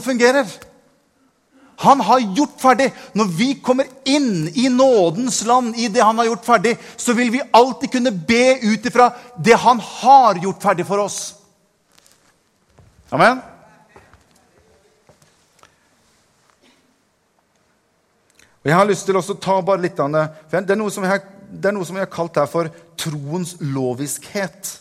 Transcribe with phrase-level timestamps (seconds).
[0.00, 0.48] fungerer.
[1.80, 2.90] Han har gjort ferdig.
[3.16, 7.32] Når vi kommer inn i nådens land, i det han har gjort ferdig, så vil
[7.32, 11.20] vi alltid kunne be ut ifra det han har gjort ferdig for oss.
[13.10, 13.40] Amen?
[18.60, 20.28] Og Jeg har lyst til å ta bare litt av det.
[20.52, 22.68] Det er noe som jeg, det er noe som jeg har kalt her for
[23.00, 24.76] troens loviskhet.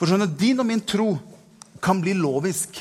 [0.00, 1.10] For skjønner, din og min tro
[1.84, 2.80] kan bli lovisk.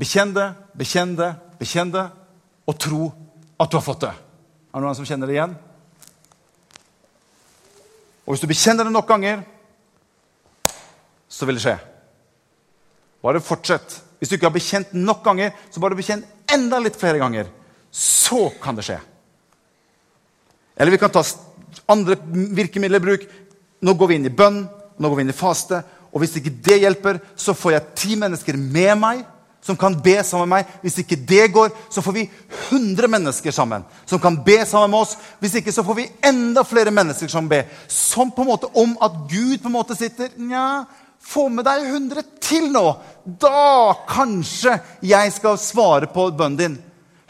[0.00, 0.46] Bekjenn det,
[0.80, 2.06] bekjenn det, bekjenn det,
[2.64, 3.10] og tro
[3.60, 4.12] at du har fått det.
[4.70, 5.56] Er det noen som kjenner det igjen?
[8.24, 9.42] Og hvis du bekjenner det nok ganger,
[11.28, 11.76] så vil det skje.
[13.20, 13.98] Bare fortsett.
[14.18, 16.22] Hvis du ikke har bekjent nok ganger, så bare bekjenn
[16.52, 17.50] enda litt flere ganger.
[17.90, 19.00] Så kan det skje.
[20.80, 21.24] Eller vi kan ta
[21.90, 22.16] andre
[22.56, 23.26] virkemidler i bruk.
[23.84, 24.62] Nå går vi inn i bønn,
[24.96, 25.82] nå går vi inn i faste.
[26.10, 29.26] Og hvis ikke det hjelper, så får jeg ti mennesker med meg
[29.62, 30.72] som kan be sammen med meg.
[30.82, 32.24] Hvis ikke det går, så får vi
[32.70, 35.16] 100 mennesker sammen som kan be sammen med oss.
[35.40, 37.68] Hvis ikke så får vi enda flere mennesker som ber.
[37.88, 40.84] Som på en måte om at Gud på en måte sitter Nja,
[41.20, 42.86] få med deg 100 til nå.
[43.24, 46.78] Da kanskje jeg skal svare på bønnen din.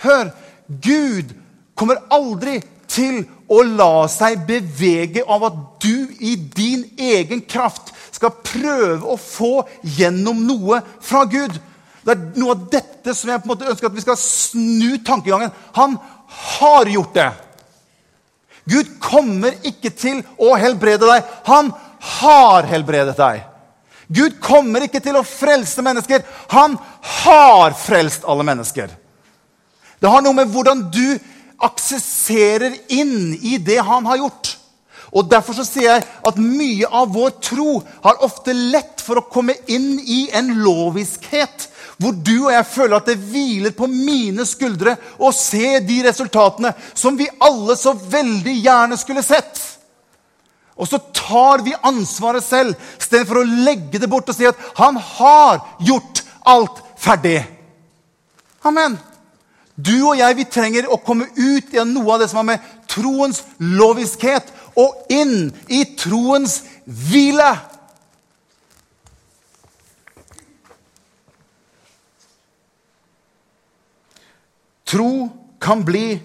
[0.05, 0.31] Hør,
[0.69, 1.35] Gud
[1.75, 8.37] kommer aldri til å la seg bevege av at du i din egen kraft skal
[8.45, 9.65] prøve å få
[9.97, 11.57] gjennom noe fra Gud.
[12.05, 14.99] Det er noe av dette som jeg på en måte ønsker at vi skal snu
[15.05, 15.53] tankegangen.
[15.77, 15.99] Han
[16.57, 17.31] har gjort det.
[18.71, 21.33] Gud kommer ikke til å helbrede deg.
[21.49, 21.73] Han
[22.21, 23.45] har helbredet deg.
[24.11, 26.25] Gud kommer ikke til å frelse mennesker.
[26.55, 26.77] Han
[27.23, 28.91] har frelst alle mennesker.
[30.01, 31.19] Det har noe med hvordan du
[31.61, 34.55] aksesserer inn i det han har gjort.
[35.11, 39.27] Og Derfor så sier jeg at mye av vår tro har ofte lett for å
[39.31, 41.67] komme inn i en loviskhet
[42.01, 46.73] hvor du og jeg føler at det hviler på mine skuldre å se de resultatene
[46.95, 49.61] som vi alle så veldig gjerne skulle sett.
[50.81, 54.97] Og så tar vi ansvaret selv istedenfor å legge det bort og si at 'han
[54.97, 57.45] har gjort alt ferdig'.
[58.65, 58.99] Amen.
[59.77, 62.61] Du og jeg vi trenger å komme ut i noe av det som har med
[62.89, 64.45] troens loviskhet
[64.77, 67.59] og inn i troens hvile.
[74.91, 75.29] Tro
[75.63, 76.19] kan bli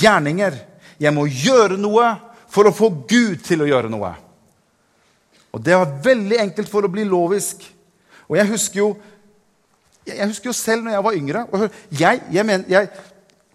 [0.00, 0.58] gjerninger.
[1.00, 2.10] Jeg må gjøre noe
[2.50, 4.12] for å få Gud til å gjøre noe.
[5.50, 7.64] Og Det var veldig enkelt for å bli lovisk.
[8.28, 8.90] Og jeg husker jo,
[10.06, 11.40] jeg husker jo selv når jeg var yngre
[11.90, 12.88] jeg, jeg, mener, jeg,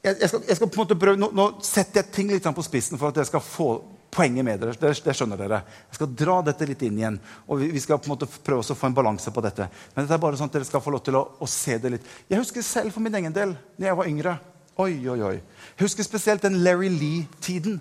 [0.03, 2.99] jeg, skal, skal, på en måte prøve, nå, nå setter jeg ting litt på spissen
[3.01, 3.69] for at jeg skal få
[4.15, 4.75] poenget med dere.
[4.79, 5.61] Det, skjønner dere.
[5.89, 7.19] Jeg skal dra dette litt inn igjen.
[7.47, 9.67] og Vi, vi skal på en måte prøve å få en balanse på dette.
[9.93, 11.95] Men dette er bare sånn at dere skal få lov til å, å se det
[11.95, 12.11] litt.
[12.31, 14.35] Jeg husker selv for min egen del når jeg var yngre.
[14.75, 15.35] Oi, oi, oi.
[15.39, 17.77] Jeg husker spesielt den Larry Lee-tiden.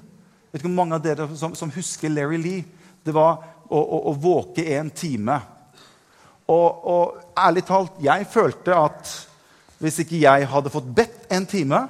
[0.53, 2.61] Vet ikke hvor mange av dere som, som, husker Larry Lee.
[3.03, 5.41] Det var å, å, å våke en time.
[6.47, 9.11] Og, og, ærlig talt, jeg følte at
[9.83, 11.81] hvis ikke jeg hadde fått bedt en time,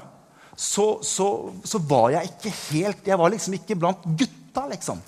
[0.57, 1.29] så, så,
[1.67, 5.03] så var jeg ikke helt Jeg var liksom ikke blant gutta, liksom.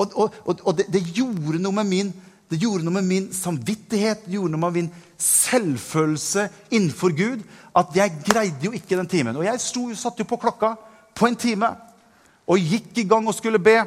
[0.00, 2.12] Og, og, og det, det, gjorde noe med min
[2.50, 4.88] det gjorde noe med min samvittighet, det gjorde noe med min
[5.20, 7.44] selvfølelse innenfor Gud.
[7.76, 9.36] At jeg greide jo ikke den timen.
[9.36, 10.74] Og jeg sto, satt jo på klokka
[11.16, 11.70] på en time
[12.50, 13.78] og gikk i gang og skulle be.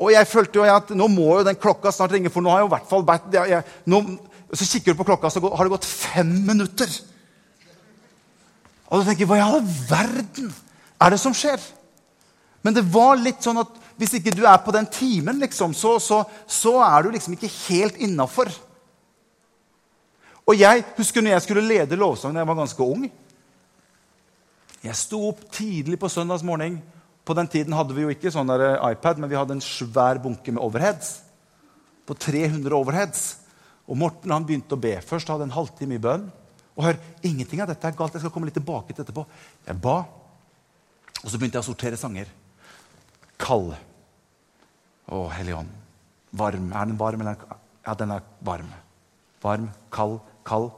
[0.00, 2.62] Og jeg følte jo at nå må jo den klokka snart ringe, for nå har
[2.62, 3.04] jeg jo i hvert fall
[3.90, 4.02] nå,
[4.52, 6.88] Så kikker du på klokka, så har det gått fem minutter.
[8.90, 10.50] Og du tenker Hva i all verden
[11.00, 11.60] er det som skjer?
[12.62, 15.98] Men det var litt sånn at hvis ikke du er på den timen, liksom, så,
[16.00, 18.48] så, så er du liksom ikke helt innafor.
[20.50, 23.04] Og jeg husker når jeg skulle lede lovsang da jeg var ganske ung.
[24.80, 26.80] Jeg sto opp tidlig på søndagsmorgen.
[27.22, 30.50] På den tiden hadde vi jo ikke sånn iPad, men vi hadde en svær bunke
[30.50, 31.20] med overheads.
[32.08, 33.26] På 300 overheads.
[33.86, 34.96] Og Morten han begynte å be.
[35.04, 36.26] Først hadde en halvtime i bønn.
[36.74, 38.16] Og hør, ingenting av dette er galt.
[38.16, 39.26] Jeg skal komme litt tilbake til etterpå.
[39.68, 40.00] Jeg ba,
[41.20, 42.30] og så begynte jeg å sortere sanger.
[43.40, 43.70] Kall.
[45.10, 45.74] Å, Hellige Ånd.
[46.40, 46.70] Varm.
[46.72, 47.44] Er den varm, eller?
[47.84, 48.70] Ja, den er varm.
[49.42, 50.18] Varm, kald,
[50.50, 50.70] kald.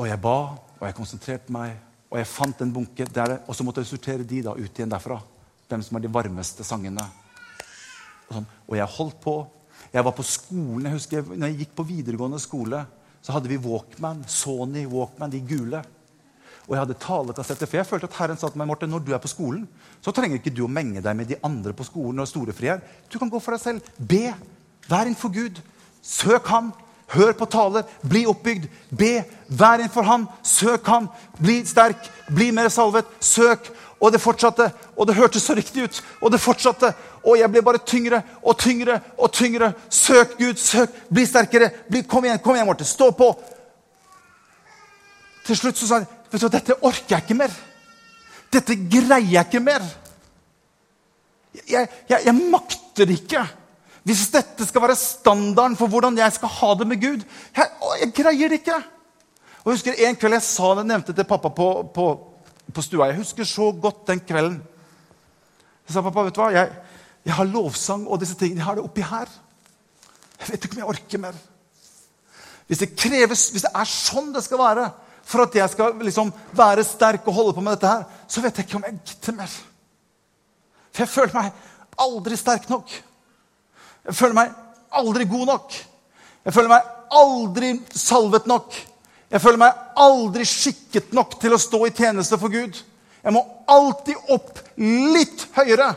[0.00, 0.36] Og jeg ba,
[0.78, 1.76] og jeg konsentrerte meg,
[2.10, 3.06] og jeg fant en bunke.
[3.14, 5.20] Der, og så måtte jeg sortere de da ut igjen derfra.
[5.70, 7.04] Hvem som er de varmeste sangene.
[8.28, 8.48] Og, sånn.
[8.66, 9.36] og jeg holdt på.
[9.90, 10.88] Jeg var på skolen.
[10.88, 12.84] jeg husker, når jeg gikk på videregående skole,
[13.20, 14.24] så hadde vi Walkman.
[14.26, 15.82] Sony Walkman, de gule.
[16.66, 17.66] og jeg hadde talekassetter.
[17.66, 19.64] For jeg følte at Herren sa til meg, Morten, når du er på skolen,
[20.00, 22.84] så trenger ikke du å menge deg med de andre på skolen og storefri her.
[23.10, 23.88] Du kan gå for deg selv.
[23.98, 24.30] Be.
[24.86, 25.58] Vær innenfor Gud.
[26.02, 26.70] Søk Han.
[27.10, 27.86] Hør på taler.
[28.06, 28.68] Bli oppbygd.
[28.90, 29.24] Be.
[29.48, 30.26] Vær innenfor Han.
[30.46, 31.08] Søk Han.
[31.38, 32.10] Bli sterk.
[32.30, 33.08] Bli mer salvet.
[33.20, 33.70] Søk.
[34.00, 34.70] Og det fortsatte.
[34.96, 36.02] Og det hørtes så riktig ut.
[36.20, 36.92] Og det fortsatte.
[37.24, 39.72] Og jeg ble bare tyngre og tyngre og tyngre.
[39.90, 40.56] Søk Gud.
[40.56, 40.94] Søk.
[41.10, 41.70] Bli sterkere.
[41.90, 42.86] Bli, kom igjen, kom igjen, Morten.
[42.86, 43.32] Stå på.
[45.46, 47.54] Til slutt så sa jeg vet du, dette orker jeg ikke mer.
[48.54, 49.82] Dette greier jeg ikke mer.
[51.66, 53.42] Jeg, jeg, jeg makter ikke.
[54.06, 57.24] Hvis dette skal være standarden for hvordan jeg skal ha det med Gud
[57.56, 57.66] Jeg,
[58.00, 58.78] jeg greier det ikke.
[59.60, 62.06] Og jeg husker En kveld jeg sa det, nevnte til pappa på, på,
[62.72, 63.10] på stua.
[63.10, 64.62] Jeg husker så godt den kvelden.
[65.84, 66.48] Jeg sa pappa, vet du hva?
[66.54, 66.72] Jeg,
[67.26, 68.62] jeg har lovsang og disse tingene.
[68.62, 69.28] Jeg har det oppi her.
[70.40, 71.38] Jeg vet ikke om jeg orker mer.
[72.70, 74.88] Hvis det kreves, hvis det er sånn det skal være
[75.30, 78.56] for at jeg skal liksom være sterk og holde på med dette her, så vet
[78.56, 79.52] jeg ikke om jeg gidder mer.
[80.90, 81.50] For jeg føler meg
[82.00, 82.94] aldri sterk nok.
[84.10, 84.54] Jeg føler meg
[84.98, 85.74] aldri god nok.
[86.42, 88.74] Jeg føler meg aldri salvet nok.
[89.30, 92.74] Jeg føler meg aldri skikket nok til å stå i tjeneste for Gud.
[93.20, 95.92] Jeg må alltid opp litt høyere.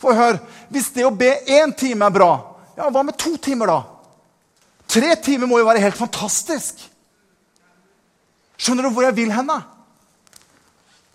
[0.00, 0.38] For hør,
[0.72, 1.28] hvis det å be
[1.58, 2.30] én time er bra,
[2.78, 3.80] ja, hva med to timer, da?
[4.88, 6.80] Tre timer må jo være helt fantastisk.
[8.56, 9.50] Skjønner du hvor jeg vil hen?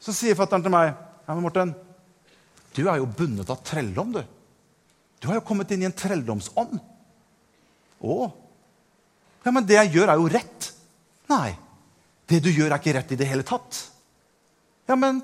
[0.04, 1.71] Så sier fattern til meg ja, men Morten,
[2.75, 4.21] du er jo bundet av trelldom, du.
[5.24, 6.75] Du har jo kommet inn i en trelldomsånd.
[8.04, 8.16] Å?
[9.46, 10.68] Ja, men det jeg gjør, er jo rett.
[11.31, 11.54] Nei,
[12.28, 13.80] det du gjør, er ikke rett i det hele tatt.
[14.90, 15.22] Ja, men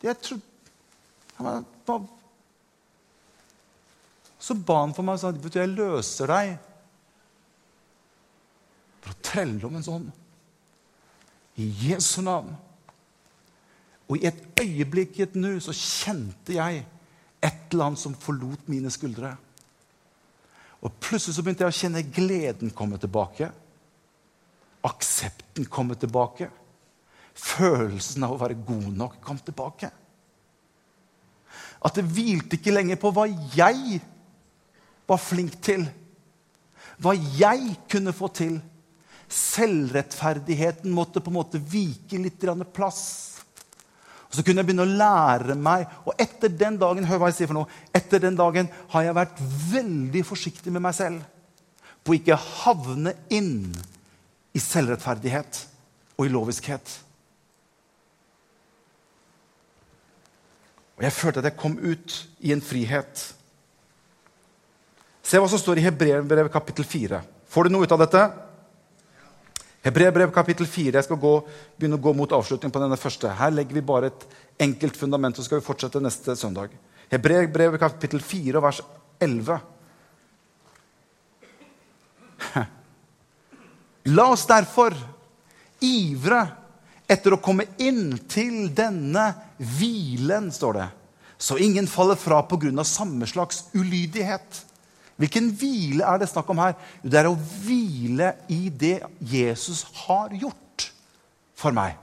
[0.00, 1.98] jeg tror ja, men, hva?
[4.40, 6.56] Så ba han for meg og sa at jeg løser deg
[9.04, 10.08] fra trelldommens ånd.
[11.60, 12.56] I Jesu navn.
[14.08, 16.86] Og i et øyeblikk, i et nu, så kjente jeg
[17.44, 19.34] et eller annet som forlot mine skuldre.
[20.84, 23.50] Og plutselig så begynte jeg å kjenne gleden komme tilbake.
[24.86, 26.48] Aksepten komme tilbake.
[27.36, 29.90] Følelsen av å være god nok kom tilbake.
[31.84, 34.00] At det hvilte ikke lenger på hva jeg
[35.06, 35.84] var flink til.
[37.02, 38.58] Hva jeg kunne få til.
[39.26, 43.35] Selvrettferdigheten måtte på en måte vike litt plass.
[44.36, 45.86] Og Så kunne jeg begynne å lære meg.
[46.04, 49.16] Og etter den dagen hør hva jeg sier for noe, etter den dagen har jeg
[49.16, 49.38] vært
[49.70, 51.24] veldig forsiktig med meg selv
[52.04, 53.72] på å ikke havne inn
[54.52, 55.62] i selvrettferdighet
[56.20, 56.92] og i loviskhet.
[61.00, 63.24] Og jeg følte at jeg kom ut i en frihet.
[65.24, 67.24] Se hva som står i Hebrevet kapittel 4.
[67.48, 68.28] Får du noe ut av dette?
[69.86, 70.96] Hebreerbrev kapittel 4.
[70.98, 71.32] Jeg skal gå,
[71.78, 73.30] begynne å gå mot avslutning på denne første.
[73.38, 74.24] Her legger vi bare et
[74.66, 76.74] enkelt fundament, så skal vi fortsette neste søndag.
[77.12, 78.80] Hebreerbrev kapittel 4 vers
[79.22, 79.60] 11.
[84.16, 84.96] La oss derfor
[85.86, 86.40] ivre
[87.06, 89.28] etter å komme inn til denne
[89.78, 90.88] hvilen, står det,
[91.38, 92.82] så ingen faller fra pga.
[92.82, 94.66] samme slags ulydighet.
[95.16, 96.74] Hvilken hvile er det snakk om her?
[97.00, 100.90] Det er å hvile i det Jesus har gjort
[101.56, 101.96] for meg.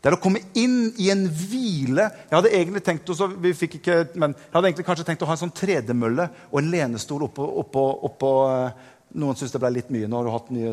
[0.00, 2.10] Det er å komme inn i en hvile.
[2.28, 5.42] Jeg hadde egentlig tenkt også, ikke, men jeg hadde egentlig kanskje tenkt å ha en
[5.46, 10.08] sånn tredemølle og en lenestol oppå, oppå, oppå eh, Noen syns det ble litt mye.
[10.10, 10.70] Nå har du hatt mye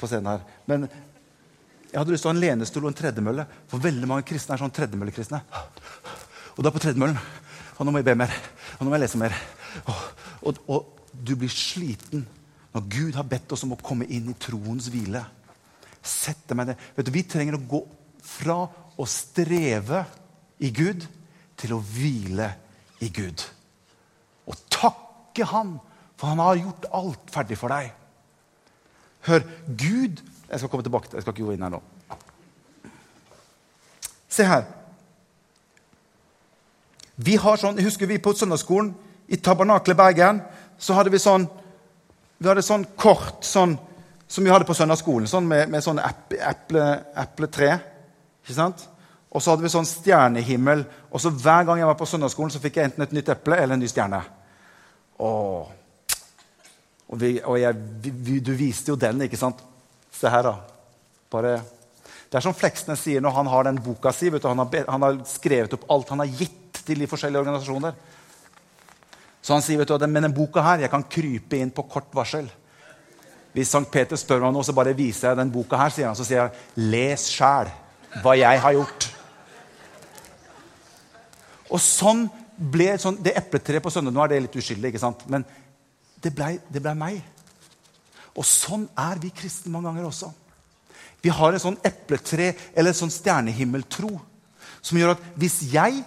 [0.00, 0.44] på scenen her.
[0.70, 3.44] Men jeg hadde lyst til å ha en lenestol og en tredemølle.
[3.68, 5.42] For veldig mange kristne er sånn tredemøllekristne.
[6.56, 7.20] Og da på tredemøllen.
[7.76, 8.32] Og nå må jeg be mer.
[8.76, 9.36] Og nå må jeg lese mer.
[9.84, 10.02] Og,
[10.42, 12.26] og, og, du blir sliten
[12.74, 15.22] når Gud har bedt oss om å komme inn i troens hvile.
[16.04, 16.82] Sette meg ned.
[16.96, 17.80] Vet du, Vi trenger å gå
[18.26, 18.58] fra
[18.96, 20.02] å streve
[20.60, 21.06] i Gud
[21.56, 22.50] til å hvile
[23.04, 23.44] i Gud.
[24.46, 25.76] Og takke Han,
[26.16, 27.92] for Han har gjort alt ferdig for deg.
[29.26, 31.80] Hør, Gud Jeg skal komme tilbake til Jeg skal ikke gå inn her nå.
[34.30, 34.66] Se her.
[37.16, 38.92] Vi har sånn, Husker vi på søndagsskolen
[39.28, 40.42] i Tabernaklet Bergen
[40.78, 41.48] så hadde vi sånn
[42.36, 43.78] vi hadde sånn kort sånn,
[44.28, 46.84] som vi hadde på søndagsskolen, sånn med, med sånn eple,
[47.16, 47.70] epletre.
[48.44, 48.82] ikke sant?
[49.32, 50.84] Og så hadde vi sånn stjernehimmel.
[51.08, 53.56] Og så hver gang jeg var på søndagsskolen, så fikk jeg enten et nytt eple
[53.56, 54.20] eller en ny stjerne.
[55.24, 55.72] Åh.
[57.06, 59.62] Og, vi, og jeg, vi, du viste jo den, ikke sant?
[60.12, 60.54] Se her, da.
[61.32, 61.56] Bare
[62.26, 64.28] Det er som Fleksnes sier når han har den boka si.
[64.28, 67.96] Du, han, har, han har skrevet opp alt han har gitt til de forskjellige organisasjoner.
[69.42, 72.08] Så han sier vet du, men den boka her, jeg kan krype inn på kort
[72.14, 72.48] varsel.
[73.54, 76.16] Hvis Sankt Peter spør meg noe, så bare viser jeg den boka her, sier han.
[76.18, 77.70] Så sier jeg, 'Les sjæl
[78.22, 79.06] hva jeg har gjort'.
[81.70, 82.26] Og sånn
[82.56, 85.24] ble sånn, det epletreet på søndag Nå er det litt uskyldig, ikke sant?
[85.28, 85.44] men
[86.22, 87.22] det blei ble meg.
[88.36, 90.30] Og sånn er vi kristne mange ganger også.
[91.22, 94.12] Vi har en sånn epletre eller en sånn stjernehimmeltro
[94.84, 96.04] som gjør at hvis jeg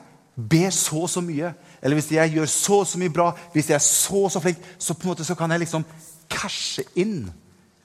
[0.49, 3.69] ber så og så mye, eller hvis jeg gjør så og så mye bra, hvis
[3.71, 5.85] jeg er så og så flink, så på en måte kan jeg liksom
[6.29, 7.33] cashe inn en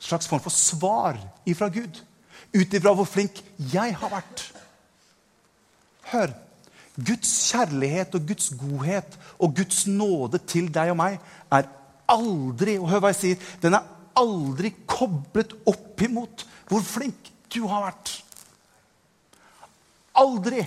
[0.05, 1.19] slags form for svar
[1.49, 2.03] ifra Gud.
[2.55, 3.41] Ut ifra hvor flink
[3.73, 4.43] jeg har vært.
[6.13, 6.35] Hør.
[6.95, 11.17] Guds kjærlighet og Guds godhet og Guds nåde til deg og meg
[11.51, 11.67] er
[12.13, 17.65] aldri og hør hva jeg sier, den er aldri koblet opp imot hvor flink du
[17.71, 18.13] har vært.
[20.21, 20.63] Aldri.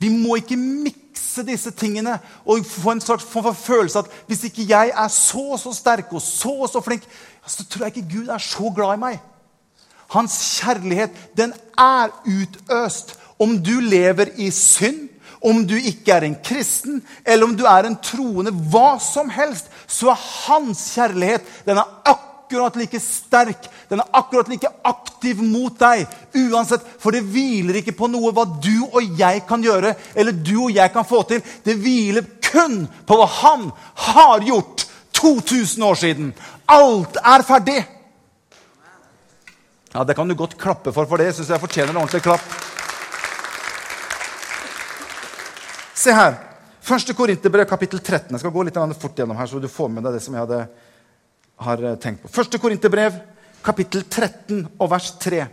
[0.00, 2.16] Vi må ikke mikse disse tingene
[2.48, 6.12] og få en slags form for følelse at hvis ikke jeg er så så sterk
[6.12, 7.04] og så så flink,
[7.46, 9.20] så tror jeg ikke Gud er så glad i meg.
[10.10, 13.18] Hans kjærlighet, den er utøst.
[13.40, 15.08] Om du lever i synd,
[15.44, 19.70] om du ikke er en kristen, eller om du er en troende, hva som helst,
[19.88, 25.38] så er hans kjærlighet den er akkurat akkurat like sterk, den er akkurat like aktiv
[25.42, 26.06] mot deg.
[26.34, 30.56] Uansett, For det hviler ikke på noe hva du og jeg kan gjøre, eller du
[30.64, 31.42] og jeg kan få til.
[31.64, 33.70] Det hviler kun på hva han
[34.10, 36.34] har gjort 2000 år siden.
[36.66, 37.86] Alt er ferdig.
[39.92, 42.42] Ja, Det kan du godt klappe for, for det syns jeg fortjener en ordentlig klapp.
[45.94, 46.38] Se her.
[46.80, 48.30] Første Korinterbrev, kapittel 13.
[48.30, 50.42] Jeg skal gå litt fort gjennom her, så du får med deg det som jeg
[50.42, 50.89] hadde
[51.60, 52.30] har eh, tenkt på.
[52.32, 53.18] Første Korinterbrev,
[53.64, 55.44] kapittel 13 og vers 3.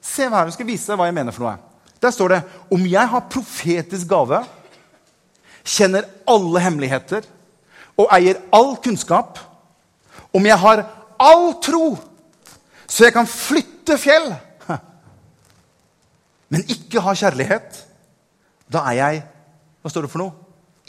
[0.00, 1.58] Se her, Jeg skal vise deg hva jeg mener for noe.
[2.00, 2.40] Der står det
[2.72, 4.40] om jeg har profetisk gave,
[5.60, 7.26] kjenner alle hemmeligheter
[8.00, 9.36] og eier all kunnskap,
[10.32, 10.86] om jeg har
[11.20, 11.98] all tro,
[12.88, 14.30] så jeg kan flytte fjell,
[16.52, 17.82] men ikke har kjærlighet,
[18.70, 19.22] da er jeg
[19.80, 20.32] Hva står det for noe?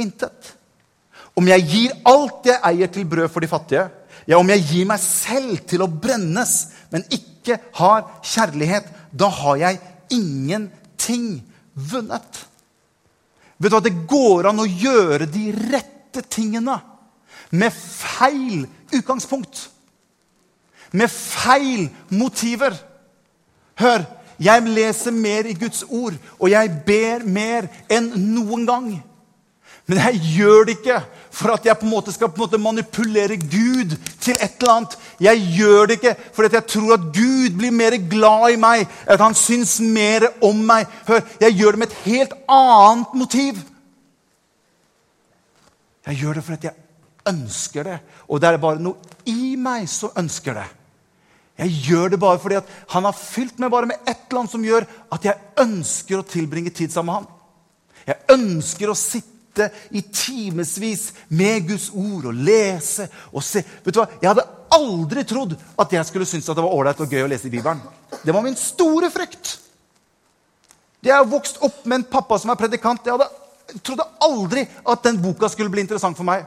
[0.04, 0.50] Intet.
[1.40, 3.86] Om jeg gir alt jeg eier til brød for de fattige,
[4.28, 6.54] ja, om jeg gir meg selv til å brennes,
[6.94, 9.82] men ikke har kjærlighet, da har jeg
[10.14, 11.42] ingenting
[11.74, 12.46] vunnet.
[13.62, 16.78] Vet du hva, Det går an å gjøre de rette tingene
[17.52, 19.68] med feil utgangspunkt.
[20.92, 22.76] Med feil motiver.
[23.80, 24.04] Hør,
[24.42, 28.90] jeg leser mer i Guds ord, og jeg ber mer enn noen gang.
[29.92, 31.02] Men jeg gjør det ikke
[31.36, 34.94] for at jeg på en måte skal en måte manipulere Gud til et eller annet.
[35.20, 39.20] Jeg gjør det ikke fordi jeg tror at Gud blir mer glad i meg, at
[39.20, 40.88] han syns mer om meg.
[41.10, 43.60] Hør, Jeg gjør det med et helt annet motiv.
[46.08, 46.80] Jeg gjør det fordi jeg
[47.28, 47.98] ønsker det,
[48.32, 50.70] og det er bare noe i meg som ønsker det.
[51.60, 52.64] Jeg gjør det bare fordi
[52.96, 56.30] han har fylt meg bare med et eller annet som gjør at jeg ønsker å
[56.32, 57.30] tilbringe tid sammen med han.
[58.08, 63.64] Jeg ønsker å sitte sitte i timevis med Guds ord og lese og se.
[63.84, 64.08] Vet du hva?
[64.22, 67.28] Jeg hadde aldri trodd at jeg skulle synes at det var ålreit og gøy å
[67.30, 67.82] lese i Bibelen.
[68.24, 69.58] Det var min store frykt.
[71.02, 73.06] Jeg har vokst opp med en pappa som er predikant.
[73.06, 73.28] Jeg, hadde,
[73.74, 76.46] jeg trodde aldri at den boka skulle bli interessant for meg.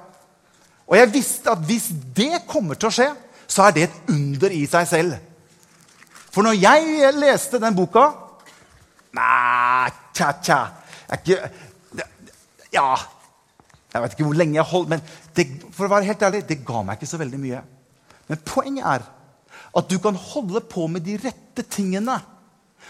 [0.87, 3.08] Og jeg visste at hvis det kommer til å skje,
[3.49, 5.16] så er det et under i seg selv.
[6.32, 8.11] For når jeg leste den boka
[9.14, 10.56] Nei, tja-tja
[12.75, 12.90] ja
[13.95, 15.02] Jeg vet ikke hvor lenge jeg holdt, men
[15.37, 17.61] det, for å være helt ærlig, det ga meg ikke så veldig mye.
[18.26, 19.04] Men poenget er
[19.75, 22.19] at du kan holde på med de rette tingene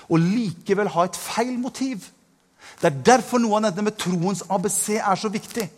[0.08, 2.08] og likevel ha et feil motiv.
[2.80, 5.68] Det er derfor noe av dette med troens ABC er så viktig.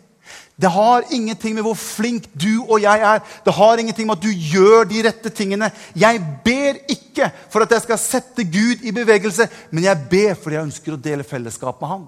[0.59, 3.21] Det har ingenting med hvor flink du og jeg er.
[3.45, 5.69] Det har ingenting med at du gjør de rette tingene.
[5.95, 10.57] Jeg ber ikke for at jeg skal sette Gud i bevegelse, men jeg ber fordi
[10.57, 12.07] jeg ønsker å dele fellesskap med ham.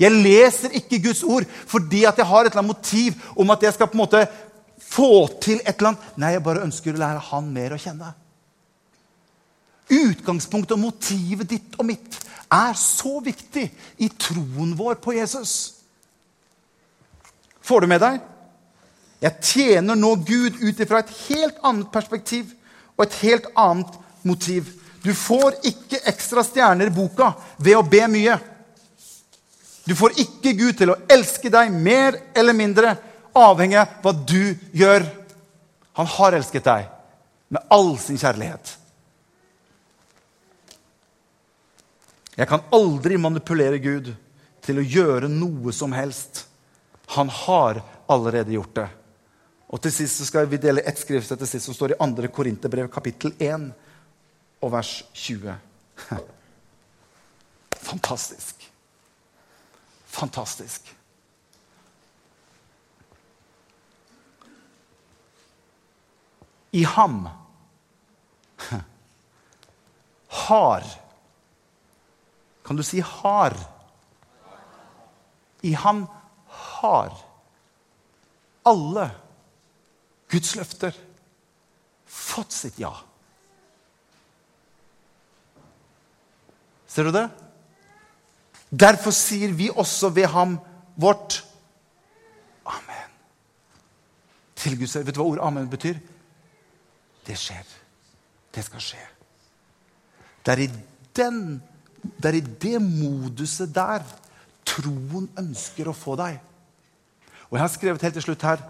[0.00, 3.66] Jeg leser ikke Guds ord fordi at jeg har et eller annet motiv om at
[3.66, 4.24] jeg skal på en måte
[4.90, 6.08] få til et eller annet.
[6.16, 8.14] Nei, jeg bare ønsker å lære Han mer å kjenne.
[9.90, 12.18] Utgangspunktet og motivet ditt og mitt
[12.50, 13.66] er så viktig
[14.02, 15.54] i troen vår på Jesus.
[17.62, 18.20] Får du med deg?
[19.20, 22.54] Jeg tjener nå Gud ut ifra et helt annet perspektiv
[22.96, 24.70] og et helt annet motiv.
[25.04, 28.38] Du får ikke ekstra stjerner i boka ved å be mye.
[29.90, 32.92] Du får ikke Gud til å elske deg mer eller mindre,
[33.34, 35.02] avhengig av hva du gjør.
[35.98, 36.84] Han har elsket deg
[37.50, 38.76] med all sin kjærlighet.
[42.38, 44.12] Jeg kan aldri manipulere Gud
[44.62, 46.44] til å gjøre noe som helst.
[47.18, 48.88] Han har allerede gjort det.
[49.74, 52.30] Og til sist skal vi dele ett skrift etter sist som står i 2.
[52.38, 53.66] Korinterbrev, kapittel 1
[54.62, 55.58] og vers 20.
[57.90, 58.59] Fantastisk.
[60.10, 60.96] Fantastisk.
[66.70, 67.28] I ham
[70.28, 70.84] har
[72.64, 73.56] Kan du si har?
[75.60, 76.06] I ham
[76.46, 77.16] har
[78.62, 79.10] alle
[80.30, 80.94] Guds løfter
[82.06, 82.92] fått sitt ja.
[86.86, 87.28] Ser du det?
[88.70, 90.58] Derfor sier vi også ved ham
[91.00, 91.40] vårt
[92.66, 93.10] amen.
[94.54, 94.94] Til Guds.
[94.94, 95.98] Vet du hva ordet amen betyr?
[97.26, 97.66] Det skjer.
[98.54, 99.02] Det skal skje.
[100.46, 100.70] Det er i,
[101.16, 101.60] den,
[102.02, 104.06] det, er i det moduset der
[104.66, 106.38] troen ønsker å få deg.
[107.50, 108.60] Og jeg har skrevet helt til slutt her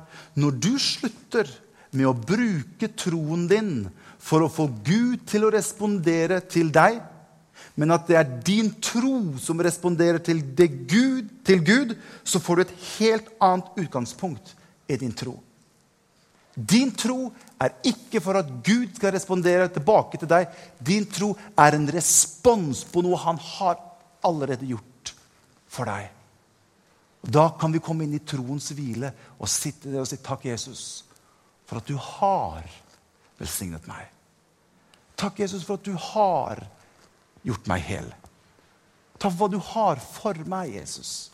[0.41, 1.49] Når du slutter
[1.93, 3.75] med å bruke troen din
[4.21, 7.01] for å få Gud til å respondere til deg,
[7.81, 10.43] men at det er din tro som responderer til,
[10.85, 11.95] Gud, til Gud,
[12.29, 14.53] så får du et helt annet utgangspunkt
[14.85, 15.39] i din tro.
[16.53, 17.31] Din tro
[17.63, 20.51] er ikke for at Gud skal respondere tilbake til deg.
[20.77, 23.79] Din tro er en respons på noe han har
[24.29, 25.15] allerede gjort
[25.71, 26.11] for deg.
[27.21, 31.07] Da kan vi komme inn i troens hvile og sitte der og si takk, Jesus,
[31.69, 32.69] for at du har
[33.41, 34.05] velsignet meg.
[35.21, 36.65] Takk, Jesus, for at du har
[37.47, 38.09] gjort meg hel.
[39.21, 41.31] Takk for hva du har for meg, Jesus.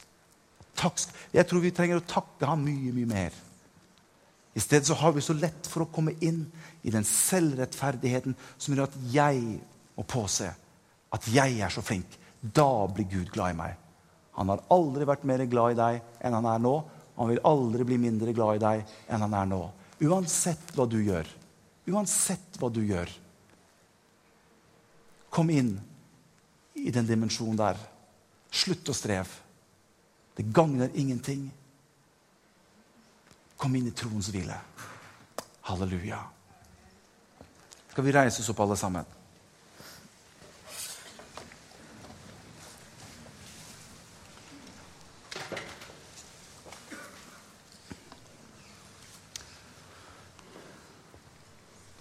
[0.76, 1.00] Takk.
[1.34, 3.36] Jeg tror vi trenger å takke ham mye, mye mer.
[4.56, 6.46] I stedet så har vi så lett for å komme inn
[6.86, 9.42] i den selvrettferdigheten som gjør at jeg
[9.96, 10.48] må påse
[11.12, 12.08] at jeg er så flink.
[12.40, 13.74] Da blir Gud glad i meg.
[14.36, 16.74] Han har aldri vært mer glad i deg enn han er nå.
[17.16, 19.60] Han vil aldri bli mindre glad i deg enn han er nå.
[20.04, 21.28] Uansett hva du gjør.
[21.88, 23.12] Uansett hva du gjør.
[25.32, 25.76] Kom inn
[26.76, 27.80] i den dimensjonen der.
[28.52, 29.44] Slutt å streve.
[30.36, 31.48] Det gagner ingenting.
[33.56, 34.56] Kom inn i troens hvile.
[35.66, 36.20] Halleluja.
[37.90, 39.06] Skal vi reise oss opp, alle sammen?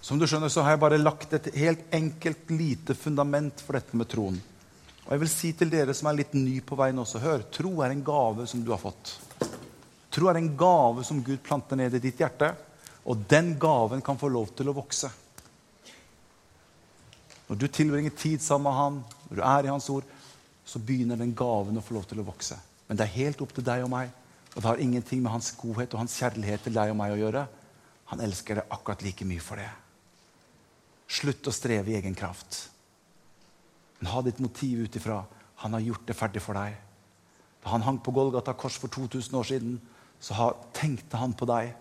[0.06, 3.98] Som du skjønner, så har jeg bare lagt et helt enkelt, lite fundament for dette
[3.98, 4.36] med troen.
[5.06, 7.76] Og jeg vil si til dere som er litt ny på veien også, hør, tro
[7.86, 9.14] er en gave som du har fått.
[10.16, 12.50] Tro er en gave som Gud planter ned i ditt hjerte,
[13.06, 15.12] og den gaven kan få lov til å vokse.
[17.46, 20.08] Når du tilbringer tid sammen med han, når du er i hans ord,
[20.66, 22.58] så begynner den gaven å få lov til å vokse.
[22.88, 24.10] Men det er helt opp til deg og meg,
[24.56, 27.20] og det har ingenting med hans godhet og hans kjærlighet til deg og meg å
[27.20, 27.46] gjøre.
[28.10, 29.70] Han elsker deg akkurat like mye for det.
[31.06, 32.64] Slutt å streve i egen kraft.
[34.00, 35.24] Men ha ditt motiv ut ifra
[35.64, 36.76] han har gjort det ferdig for deg.
[37.64, 39.78] Da han hang på Golgata kors for 2000 år siden,
[40.20, 41.72] så tenkte han på deg.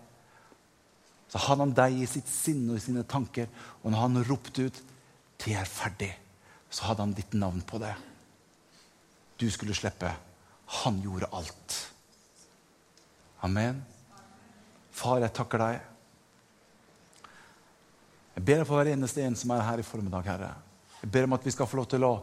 [1.29, 3.49] Så hadde han deg i sitt sinn og i sine tanker.
[3.83, 4.83] Og når han ropte ut
[5.37, 6.15] 'Det er ferdig',
[6.69, 7.95] så hadde han ditt navn på det.
[9.37, 10.15] Du skulle slippe.
[10.65, 11.91] Han gjorde alt.
[13.43, 13.85] Amen.
[14.91, 15.81] Far, jeg takker deg.
[18.35, 20.64] Jeg ber deg for hver eneste en som er her i formiddag, Herre.
[21.05, 22.15] Jeg ber om at vi skal få lov til å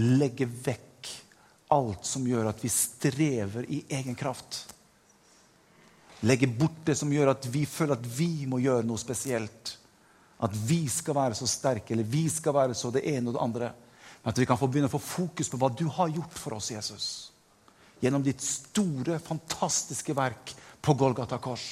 [0.00, 1.08] legge vekk
[1.76, 4.62] alt som gjør at vi strever i egen kraft.
[6.24, 9.74] Legge bort det som gjør at vi føler at vi må gjøre noe spesielt.
[10.40, 13.44] At vi skal være så sterke, eller vi skal være så det ene og det
[13.44, 13.70] andre.
[14.22, 16.56] Men at vi kan få begynne å få fokus på hva du har gjort for
[16.56, 17.06] oss, Jesus.
[18.00, 21.68] Gjennom ditt store, fantastiske verk på Golgata kors.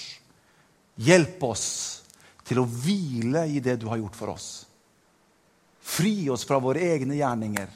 [1.00, 1.68] Hjelp oss
[2.44, 4.67] til å hvile i det du har gjort for oss.
[5.88, 7.70] Fri oss fra våre egne gjerninger.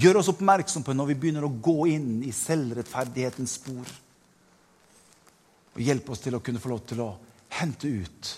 [0.00, 3.90] Gjør oss oppmerksom på når vi begynner å gå inn i selvrettferdighetens spor.
[5.74, 7.10] Og hjelp oss til å kunne få lov til å
[7.58, 8.32] hente ut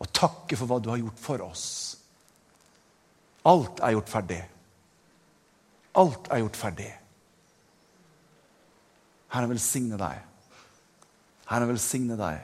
[0.00, 1.66] og takke for hva du har gjort for oss.
[3.50, 4.40] Alt er gjort ferdig.
[6.00, 6.88] Alt er gjort ferdig.
[9.30, 10.24] Herren velsigne deg.
[11.50, 12.40] Herren velsigne deg.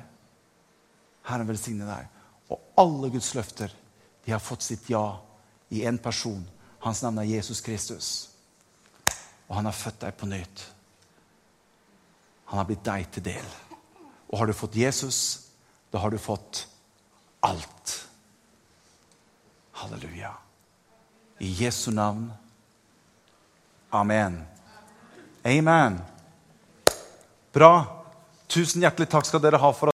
[1.26, 2.14] Herren velsigne deg.
[2.50, 3.72] Og alle Guds løfter
[4.26, 5.20] de har fått sitt ja
[5.68, 6.48] i én person.
[6.78, 8.28] Hans navn er Jesus Kristus.
[9.46, 10.64] Og han har født deg på nytt.
[12.50, 13.46] Han har blitt deg til del.
[14.26, 15.18] Og har du fått Jesus,
[15.94, 16.66] da har du fått
[17.46, 18.08] alt.
[19.78, 20.32] Halleluja.
[21.38, 22.32] I Jesu navn.
[23.90, 24.42] Amen.
[25.44, 26.00] Amen.
[27.52, 27.74] Bra.
[28.48, 29.84] Tusen hjertelig takk skal dere ha for